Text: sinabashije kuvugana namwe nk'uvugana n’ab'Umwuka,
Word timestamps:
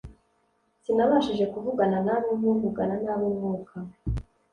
sinabashije 0.83 1.45
kuvugana 1.53 1.97
namwe 2.05 2.31
nk'uvugana 2.39 2.95
n’ab'Umwuka, 3.03 3.75